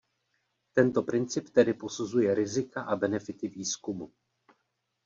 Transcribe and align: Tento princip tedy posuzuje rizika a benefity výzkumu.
Tento 0.75 1.03
princip 1.03 1.49
tedy 1.51 1.73
posuzuje 1.73 2.35
rizika 2.35 2.81
a 2.81 2.95
benefity 2.95 3.47
výzkumu. 3.47 4.07